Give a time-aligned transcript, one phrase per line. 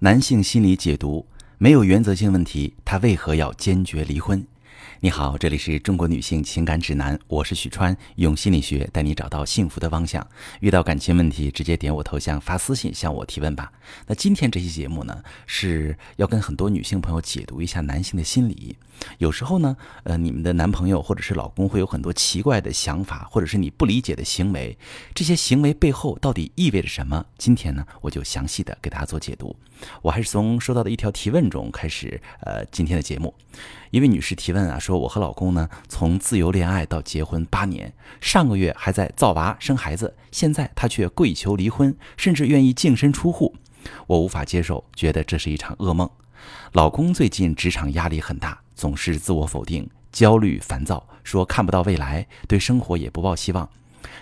[0.00, 1.26] 男性心理解读
[1.58, 4.46] 没有原则性问题，他为何要坚决离婚？
[5.00, 10.26] 你好，这里是中国女性情感指南，我是许川，用心理学带你找到幸福的方向。
[10.60, 13.72] 遇到感情问题，直接点我头像发私信向我提问吧。
[14.06, 18.76] 那今天这期节目呢，是要跟很多女性朋友解读一下男性的心理。
[19.18, 24.76] 有时候呢，呃，你们的男朋友或者是老公会有很多奇怪的想法，或者是你不理解的行为，
[25.14, 27.24] 这些行为背后到底意味着什么？
[27.38, 29.54] 今天呢，我就详细的给大家做解读。
[30.02, 33.32] 我还是从收到的一条提问中开始，呃，今天的节目。
[33.92, 43.54] 一位女士提问啊，说我和老公呢，从自由恋爱到结婚八年，上个月还在造娃生孩子，现在他却跪求离婚，甚至愿意净身出户，
[44.06, 46.08] 我无法接受，觉得这是一场噩梦。
[46.72, 53.68] 老公最近职场压力很大，总是自我否定、焦虑、烦躁，说看不到未来，对生活也不抱希望。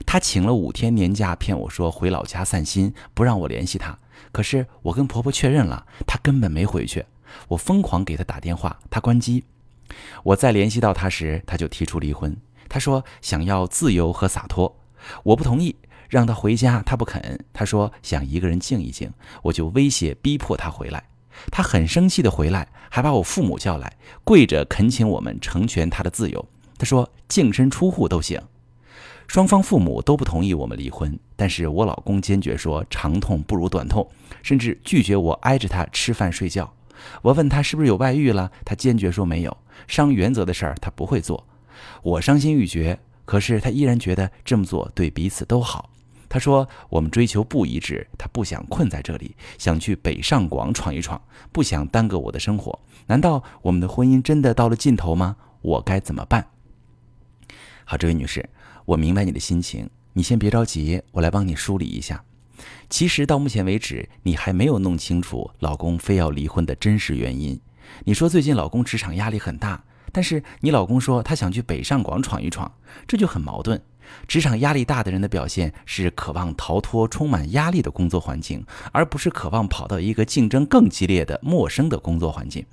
[0.05, 3.97] 他请了五天年假，骗我说回老家散心，不让我联系他。
[4.33, 7.05] 可是我跟婆婆确认了，他根本没回去。
[7.49, 9.45] 我疯狂给他打电话，他关机。
[10.25, 12.37] 我再联系到他时，他就提出离婚。
[12.69, 14.77] 他说想要自由和洒脱，
[15.23, 15.77] 我不同意，
[16.09, 17.45] 让他回家，他不肯。
[17.53, 21.05] 他说想一个人静一静，我就威胁逼迫他回来。
[21.53, 26.49] 他很生气的回来，还把我父母叫来，跪着恳请我们成全他的自由。
[26.79, 28.41] 他说净身出户都行。
[29.27, 34.09] 双方父母都不同意我们离婚，但是我老公坚决说长痛不如短痛，
[34.43, 36.73] 甚至拒绝我挨着他吃饭睡觉。
[37.23, 41.47] 我问他是不是有外遇了，他坚决说没有，伤原则的事儿他不会做。
[42.03, 45.91] 我伤心欲绝，可是他依然觉得这么做对彼此都好。
[46.29, 51.21] 他说我们追求不一致，他不想困在这里，想去北上广闯一闯，
[51.53, 52.79] 不想耽搁我的生活。
[53.07, 55.37] 难道我们的婚姻真的到了尽头吗？
[55.63, 56.45] 我该怎么办？
[57.85, 58.49] 好，这位女士，
[58.85, 62.25] 我明白你的心情，你先别着急，我来帮你梳理一下。
[62.89, 67.61] 其实到目前为止，你还没有弄清楚老公非要离婚的真实原因。
[68.05, 72.73] 你说最近老公职场压力很大，但是你老公说他想去北上广闯一闯，
[73.07, 73.81] 这就很矛盾。
[74.29, 82.65] 职场压力大的人的表现是渴望逃脱充满压力的工作环境，而不是渴望跑到一个竞争更激烈的陌生的工作环境。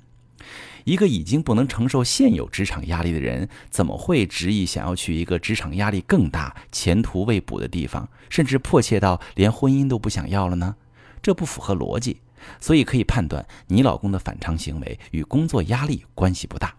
[0.84, 10.76] 一个已经不能承受现有职场压力的人，怎么会执意想要去一个职场压力更大、前途未卜的地方，甚至迫切到连婚姻都不想要了呢？
[11.22, 12.20] 这不符合逻辑。
[12.60, 16.76] 所以可以判断，你老公的反常行为与工作压力关系不大。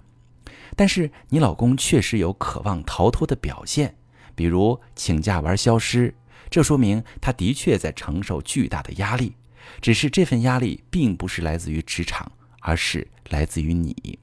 [0.76, 3.96] 但是你老公确实有渴望逃脱的表现，
[4.36, 6.14] 比如请假玩消失，
[6.52, 9.34] 这说明他的确在承受巨大的压力，
[9.82, 12.32] 只是这份压力并不是来自于职场。
[12.66, 14.18] 而是来自于你。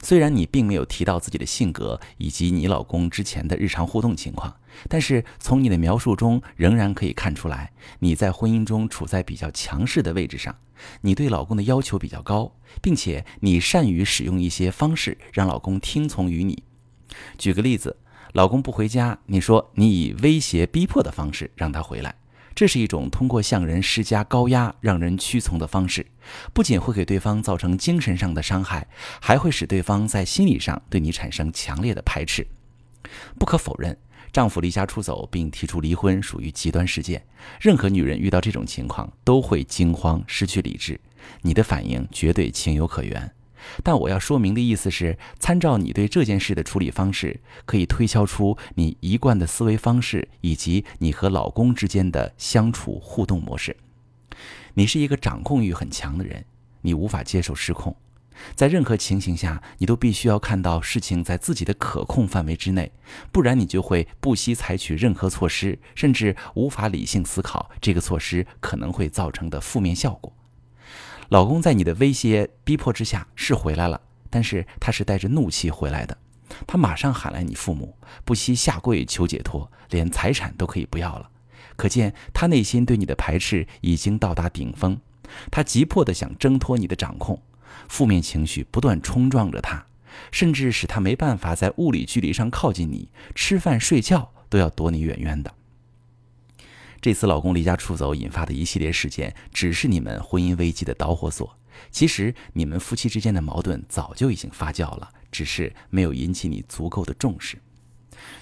[0.00, 4.54] 虽然你并没有提到自己的性格以及你老公之前的日常互动情况，
[4.88, 10.56] 但是从你的描述中仍然可以看出来，你在婚姻中处在比较强势的位置上。
[11.00, 16.62] 你对老公的要求比较高，并且你善于使用一些方式让老公听从于你。
[17.36, 17.96] 举个例子，
[18.34, 22.14] 老公不回家，你说你以威胁逼迫的方式让他回来。
[22.56, 26.06] 这是一种通过向人施加高压让人屈从的方式，
[26.54, 28.88] 不仅会给对方造成精神上的伤害，
[29.20, 32.46] 还会使对方在心理上对你产生强烈的排斥。
[33.38, 33.94] 不可否认，
[34.32, 37.22] 丈夫离家出走并提出离婚属于极端事件，
[37.60, 40.98] 任何女人遇到这种情况都会惊慌失去理智。
[41.42, 43.35] 你的反应绝对情有可原。
[43.82, 53.76] 但我要说明的意思是，参照你对这件事的处理方式，可以推敲出你一贯的思维方式以及你和老公之间的相处互动模式。
[54.74, 56.44] 你是一个掌控欲很强的人，
[56.82, 57.96] 你无法接受失控，
[58.54, 62.92] 在任何情形下，你都必须要看到事情在自己的可控范围之内，
[63.32, 70.30] 不然你就会不惜采取任何措施，甚至无法理性思考这个措施可能会造成的负面效果。
[71.28, 74.00] 老公在你的威胁逼迫之下是回来了，
[74.30, 76.16] 但是他是带着怒气回来的。
[76.66, 81.28] 他马上喊来你父母，不惜下跪求解脱，连财产都可以不要了。
[81.74, 84.98] 可见他内心对你的排斥已经到达顶峰，
[85.50, 87.42] 他急迫的想挣脱你的掌控，
[87.88, 89.84] 负面情绪不断冲撞着他，
[90.30, 95.52] 甚至使他没办法在物理距离上靠近你，吃饭睡觉都要躲你远远的。
[97.00, 101.56] 这次老公离家出走引发的一系列事件，只是你们婚姻危机的导火索。
[101.90, 107.58] 其实你们夫妻之间的矛盾早就已经发酵了，只是没有引起你足够的重视。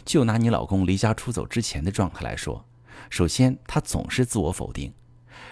[0.05, 2.65] 就拿你老公离家出走之前的状态来说，
[3.11, 4.93] 首先他总是自我否定。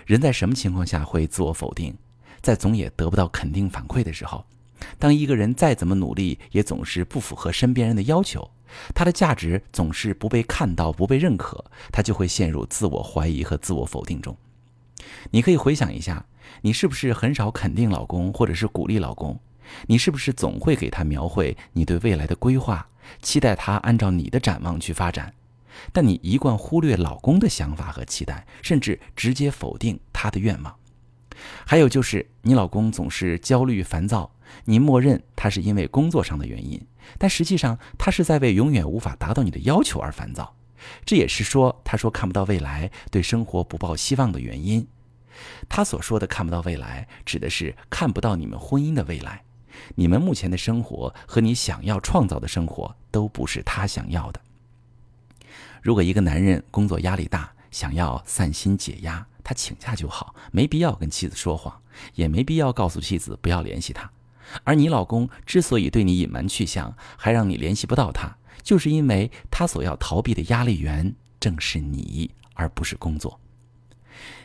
[0.07, 1.97] 人在什么情况下会自我否定？
[2.41, 4.45] 在总也得不到肯定反馈的时候。
[4.99, 8.51] 当一个人再怎么努力，也总是不符合身边人的要求。
[8.95, 14.37] 他的价值总是不被看到、不被认可，他就会陷入自我怀疑和自我否定中。
[15.31, 16.25] 你可以回想一下，
[16.63, 19.39] 你是不是很少肯定老公，或者是鼓励老公？
[19.87, 22.87] 你是不是总会给他描绘你对未来的规划，
[23.21, 25.33] 期待他按照你的展望去发展？
[25.93, 30.75] 但你一贯忽略老公的想法和期待，甚至直接否定他的愿望。
[31.67, 34.31] 还有就是，你老公总是焦虑烦躁，
[34.65, 36.81] 你默认他是因为工作上的原因，
[37.19, 40.55] 但实际上他是在为永远无法达到你的要求而烦躁。
[41.05, 44.87] 这也是说，他说看不到未来，对生活不抱希望的原因。
[45.69, 49.43] 他所说的看不到未来，指的是看不到你们婚姻的未来。
[49.95, 54.41] 你们目前的生活和你想要创造的生活都不是他想要的。
[55.81, 61.81] 如果一个男人工作压力大，想要散心解压，他请假就好，没必要跟妻子说谎，
[62.15, 64.11] 也没必要告诉妻子不要联系他。
[64.65, 73.39] 而你老公之所以对你隐瞒去向，还让你联系不到他，就是因为他所要逃避的压力源正是你，而不是工作。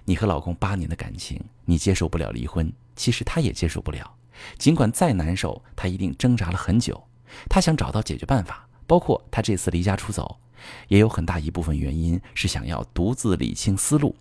[0.05, 4.15] 你和老公八年的感情，你接受不了离婚，其实他也接受不了。
[4.57, 7.03] 尽管再难受，他一定挣扎了很久。
[7.49, 10.37] 他想找到解决办法，包括他这次离家出走，
[10.87, 14.15] 也有很大一部分原因是想要独自理清思路。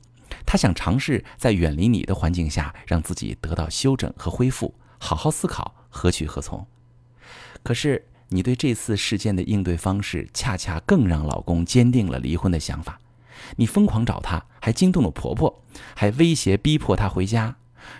[0.46, 6.66] 他想尝试在远离你的环境下，让自己得到休整和恢复，好好思考何去何从。
[7.62, 13.00] 可是你对这次事件的应对方式，恰恰更让老公坚定了离婚的想法。
[13.56, 15.62] 你疯狂找他，还惊动了婆婆，
[15.94, 17.56] 还威胁逼迫他回家。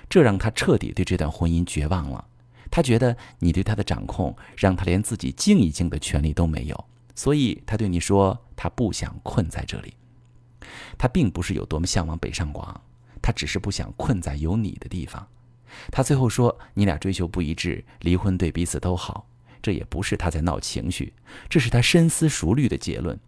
[0.09, 2.27] 这让他彻底对这段婚姻绝望了。
[2.71, 6.85] 他觉得你对他的掌控，让他连自己静一静的权利都没有。
[7.15, 9.95] 所以他对你说，他不想困在这里。
[10.99, 12.81] 他并不是有多么向往北上广，
[13.23, 15.27] 他只是不想困在有你的地方。
[15.91, 19.27] 他最后说，你俩追求不一致，离婚对彼此都好。
[19.61, 21.13] 这也不是他在闹情绪，
[21.49, 23.19] 这是他深思熟虑的结论。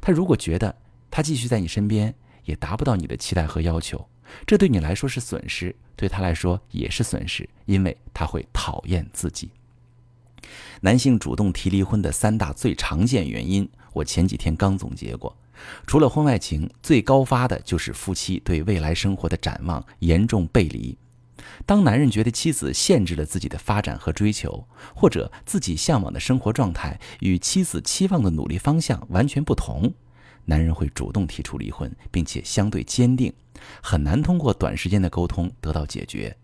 [0.00, 0.74] 他如果觉得
[1.10, 2.14] 他继续在你身边，
[2.44, 4.08] 也达不到你的期待和要求。
[4.46, 9.50] 这对你来说是损失，对他来说也是损失，因为他会讨厌自己。
[10.80, 15.36] 男性主动提离婚的三大最常见原因，我前几天刚总结过。
[15.86, 20.96] 除了婚外情，最高发的就是夫妻对未来生活的展望严重背离。
[21.66, 29.92] 当男人觉得妻子限制了自己的发展和追求，或者自己向往的生活状态与妻子期望的努力方向完全不同。
[30.46, 33.32] 男人会主动提出离婚，并且相对坚定，
[33.82, 36.36] 很难通过短时间的沟通得到解决。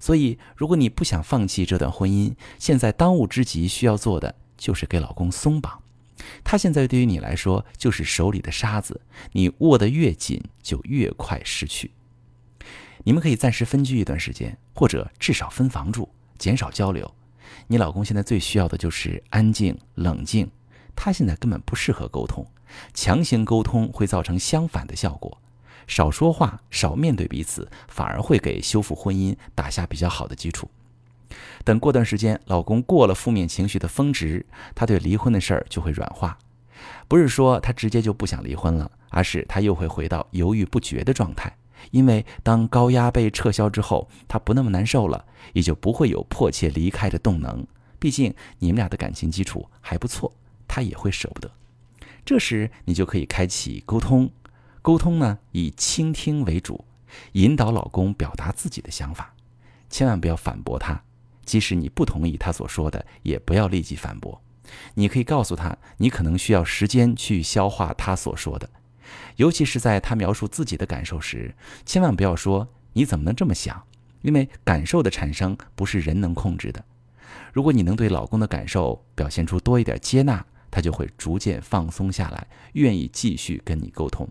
[0.00, 5.83] 所以，如果你不想放弃这段婚姻，现在当务之急需要做的就是给老公松绑。
[6.42, 9.00] 他现在对于你来说就是手里的沙子，
[9.32, 11.90] 你握得越紧，就越快失去。
[13.04, 16.08] 你们可以暂时分居一段时间，或者至少分房住，
[16.38, 17.12] 减少交流。
[17.66, 20.50] 你老公现在最需要的就是安静、冷静，
[20.96, 22.46] 他现在根本不适合沟通。
[22.92, 25.38] 强行沟通会造成相反的效果，
[25.86, 30.68] 少说话、少面对彼此，反而会给修复婚姻打下比较好的基础。
[31.62, 36.38] 等过段时间，老公过了负面情绪的峰值，他对离婚的事儿就会软化。
[37.06, 41.56] 不是说他直接就不想离婚了，而是他又会回到犹豫不决的状态。
[41.90, 47.66] 因为当高压被撤销之后，他不那么难受了，也就不会有迫切离开的动能。
[47.98, 50.32] 毕竟你们俩的感情基础还不错，
[50.66, 51.50] 他也会舍不得。
[52.24, 54.30] 这时，你就可以开启沟通。
[54.80, 56.84] 沟通呢，以倾听为主，
[57.32, 59.34] 引导老公表达自己的想法，
[59.88, 61.02] 千万不要反驳他。
[61.44, 64.40] 即使你不同意他所说的，也不要立即反驳。
[64.94, 68.68] 你可以告诉他，你可能需要时间去消化他所说的，
[69.36, 73.82] 尤其是在他描述自己的感受时，千万不要说“你怎么能这么想”，
[74.22, 76.84] 因为感受的产生不是人能控制的。
[77.52, 84.28] 如果你能对老公的感受表现出多一点接纳，他就会逐渐放松下来，愿意继续跟你沟通。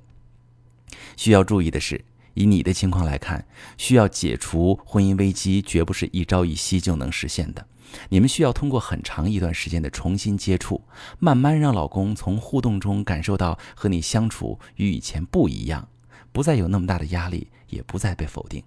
[1.16, 2.04] 需要注意的是，
[2.34, 3.46] 以你的情况来看，
[3.78, 7.68] 需要解除婚姻危机，绝不是一朝一夕就能实现的。
[8.10, 10.82] 你们需要通过很长一段时间的重新接触，
[11.20, 15.88] 慢慢让老公从互动中感受到和你相处与以前不一样，
[16.32, 18.64] 不再有那么大的压力，也不再被否定。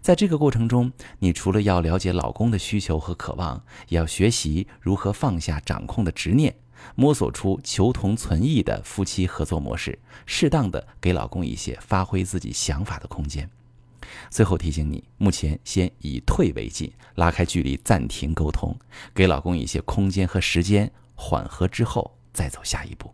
[0.00, 6.54] 在这个过程中，你除了要了解老公的需求和渴望，也要学习如何放下掌控的执念。
[6.94, 13.48] 摸索出求同存异的夫妻合作模式，适当的给老公一些发挥自己想法的空间。
[14.30, 18.76] 最后提醒你，目前先以退为进，拉开距离，暂停沟通，
[19.14, 23.12] 给老公一些空间和时间缓和之后再走下一步。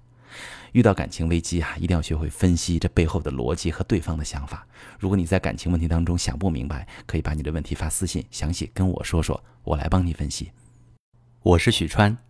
[0.73, 4.67] 遇到感情危机啊，一定要学会分析这背后的逻辑和对方的想法。
[4.99, 10.51] 如果你在感情问题当中想不明白，可以把你的问题发私信，详细跟我说说，我来帮你分析。
[11.43, 12.30] 我是许川。